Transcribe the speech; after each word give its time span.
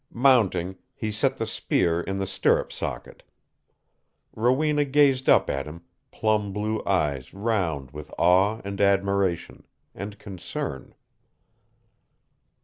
Mounting, 0.13 0.77
he 0.95 1.11
set 1.11 1.37
the 1.37 1.45
spear 1.45 2.01
in 2.01 2.17
the 2.17 2.25
stirrup 2.25 2.73
socket. 2.73 3.21
Rowena 4.35 4.83
gazed 4.83 5.29
up 5.29 5.47
at 5.47 5.67
him, 5.67 5.83
plum 6.09 6.51
blue 6.51 6.81
eyes 6.87 7.35
round 7.35 7.91
with 7.91 8.11
awe 8.17 8.61
and 8.65 8.81
admiration 8.81 9.63
and 9.93 10.17
concern. 10.17 10.95